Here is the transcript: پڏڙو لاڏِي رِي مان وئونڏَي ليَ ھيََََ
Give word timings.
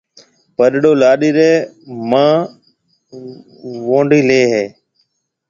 پڏڙو 0.55 0.91
لاڏِي 1.01 1.29
رِي 1.37 1.51
مان 2.09 2.33
وئونڏَي 3.85 4.19
ليَ 4.29 4.41
ھيََََ 4.51 4.63